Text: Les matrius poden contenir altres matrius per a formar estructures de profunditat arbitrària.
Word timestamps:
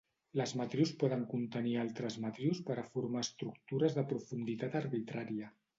Les 0.39 0.53
matrius 0.61 0.93
poden 1.03 1.25
contenir 1.33 1.75
altres 1.83 2.17
matrius 2.25 2.63
per 2.71 2.81
a 2.85 2.89
formar 2.97 3.25
estructures 3.29 3.99
de 4.01 4.09
profunditat 4.15 4.85
arbitrària. 4.87 5.59